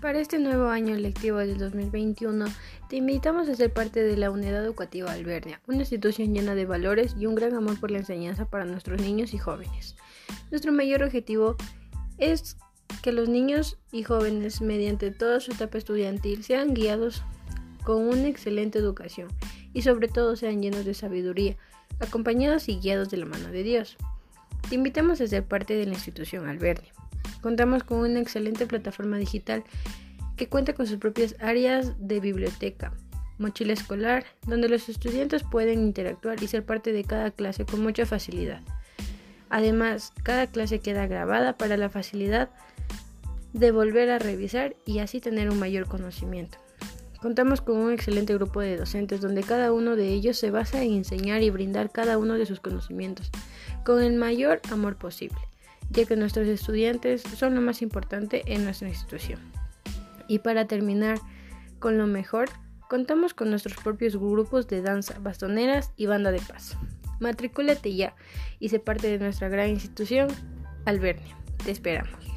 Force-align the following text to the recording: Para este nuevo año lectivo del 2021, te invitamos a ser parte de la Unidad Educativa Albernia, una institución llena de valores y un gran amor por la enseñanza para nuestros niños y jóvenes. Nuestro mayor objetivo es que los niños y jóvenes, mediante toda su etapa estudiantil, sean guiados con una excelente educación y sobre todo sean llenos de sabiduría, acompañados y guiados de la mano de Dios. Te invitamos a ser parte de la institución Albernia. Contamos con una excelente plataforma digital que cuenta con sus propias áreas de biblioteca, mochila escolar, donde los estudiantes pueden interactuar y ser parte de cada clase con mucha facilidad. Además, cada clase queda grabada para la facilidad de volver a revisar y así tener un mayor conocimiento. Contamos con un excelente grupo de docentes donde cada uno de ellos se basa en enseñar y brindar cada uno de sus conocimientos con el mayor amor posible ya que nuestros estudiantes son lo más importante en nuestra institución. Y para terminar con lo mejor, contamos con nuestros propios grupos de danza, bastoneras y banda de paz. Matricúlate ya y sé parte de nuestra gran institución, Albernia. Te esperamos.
Para 0.00 0.20
este 0.20 0.38
nuevo 0.38 0.68
año 0.68 0.94
lectivo 0.94 1.38
del 1.38 1.58
2021, 1.58 2.44
te 2.88 2.96
invitamos 2.96 3.48
a 3.48 3.56
ser 3.56 3.72
parte 3.72 4.00
de 4.00 4.16
la 4.16 4.30
Unidad 4.30 4.64
Educativa 4.64 5.10
Albernia, 5.10 5.60
una 5.66 5.78
institución 5.78 6.32
llena 6.32 6.54
de 6.54 6.66
valores 6.66 7.16
y 7.18 7.26
un 7.26 7.34
gran 7.34 7.54
amor 7.54 7.80
por 7.80 7.90
la 7.90 7.98
enseñanza 7.98 8.44
para 8.44 8.64
nuestros 8.64 9.02
niños 9.02 9.34
y 9.34 9.38
jóvenes. 9.38 9.96
Nuestro 10.52 10.70
mayor 10.70 11.02
objetivo 11.02 11.56
es 12.16 12.56
que 13.02 13.10
los 13.10 13.28
niños 13.28 13.76
y 13.90 14.04
jóvenes, 14.04 14.60
mediante 14.60 15.10
toda 15.10 15.40
su 15.40 15.50
etapa 15.50 15.78
estudiantil, 15.78 16.44
sean 16.44 16.74
guiados 16.74 17.24
con 17.82 18.06
una 18.06 18.28
excelente 18.28 18.78
educación 18.78 19.26
y 19.74 19.82
sobre 19.82 20.06
todo 20.06 20.36
sean 20.36 20.62
llenos 20.62 20.84
de 20.84 20.94
sabiduría, 20.94 21.56
acompañados 21.98 22.68
y 22.68 22.78
guiados 22.78 23.10
de 23.10 23.16
la 23.16 23.26
mano 23.26 23.48
de 23.48 23.64
Dios. 23.64 23.96
Te 24.68 24.76
invitamos 24.76 25.20
a 25.20 25.26
ser 25.26 25.44
parte 25.44 25.74
de 25.74 25.86
la 25.86 25.94
institución 25.94 26.46
Albernia. 26.46 26.92
Contamos 27.40 27.84
con 27.84 27.98
una 27.98 28.20
excelente 28.20 28.66
plataforma 28.66 29.16
digital 29.16 29.64
que 30.36 30.48
cuenta 30.48 30.72
con 30.72 30.86
sus 30.86 30.98
propias 30.98 31.36
áreas 31.40 31.94
de 31.98 32.20
biblioteca, 32.20 32.92
mochila 33.38 33.72
escolar, 33.72 34.24
donde 34.46 34.68
los 34.68 34.88
estudiantes 34.88 35.42
pueden 35.42 35.80
interactuar 35.80 36.42
y 36.42 36.48
ser 36.48 36.64
parte 36.64 36.92
de 36.92 37.04
cada 37.04 37.30
clase 37.30 37.64
con 37.64 37.82
mucha 37.82 38.06
facilidad. 38.06 38.62
Además, 39.50 40.12
cada 40.22 40.46
clase 40.46 40.80
queda 40.80 41.06
grabada 41.06 41.56
para 41.56 41.76
la 41.76 41.88
facilidad 41.88 42.50
de 43.52 43.72
volver 43.72 44.10
a 44.10 44.18
revisar 44.18 44.76
y 44.84 44.98
así 44.98 45.20
tener 45.20 45.50
un 45.50 45.58
mayor 45.58 45.86
conocimiento. 45.86 46.58
Contamos 47.20 47.60
con 47.60 47.78
un 47.78 47.92
excelente 47.92 48.34
grupo 48.34 48.60
de 48.60 48.76
docentes 48.76 49.20
donde 49.20 49.42
cada 49.42 49.72
uno 49.72 49.96
de 49.96 50.08
ellos 50.08 50.38
se 50.38 50.52
basa 50.52 50.82
en 50.82 50.92
enseñar 50.92 51.42
y 51.42 51.50
brindar 51.50 51.90
cada 51.90 52.16
uno 52.16 52.34
de 52.34 52.46
sus 52.46 52.60
conocimientos 52.60 53.30
con 53.84 54.02
el 54.02 54.14
mayor 54.14 54.60
amor 54.70 54.96
posible 54.96 55.38
ya 55.90 56.04
que 56.04 56.16
nuestros 56.16 56.48
estudiantes 56.48 57.22
son 57.22 57.54
lo 57.54 57.60
más 57.60 57.82
importante 57.82 58.42
en 58.46 58.64
nuestra 58.64 58.88
institución. 58.88 59.40
Y 60.28 60.40
para 60.40 60.66
terminar 60.66 61.18
con 61.78 61.96
lo 61.96 62.06
mejor, 62.06 62.50
contamos 62.88 63.34
con 63.34 63.50
nuestros 63.50 63.76
propios 63.82 64.16
grupos 64.16 64.68
de 64.68 64.82
danza, 64.82 65.18
bastoneras 65.20 65.92
y 65.96 66.06
banda 66.06 66.30
de 66.30 66.40
paz. 66.40 66.76
Matricúlate 67.20 67.94
ya 67.94 68.14
y 68.58 68.68
sé 68.68 68.78
parte 68.78 69.08
de 69.08 69.18
nuestra 69.18 69.48
gran 69.48 69.70
institución, 69.70 70.28
Albernia. 70.84 71.36
Te 71.64 71.70
esperamos. 71.70 72.27